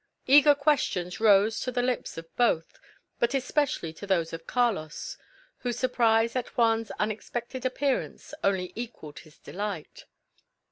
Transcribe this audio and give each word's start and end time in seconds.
Eager 0.25 0.55
questions 0.55 1.19
rose 1.19 1.59
to 1.59 1.71
the 1.71 1.83
lips 1.83 2.17
of 2.17 2.35
both, 2.35 2.79
but 3.19 3.35
especially 3.35 3.93
to 3.93 4.07
those 4.07 4.33
of 4.33 4.47
Carlos, 4.47 5.15
whose 5.59 5.77
surprise 5.77 6.35
at 6.35 6.47
Juan's 6.55 6.89
unexpected 6.97 7.67
appearance 7.67 8.33
only 8.43 8.73
equalled 8.75 9.19
his 9.19 9.37
delight. 9.37 10.05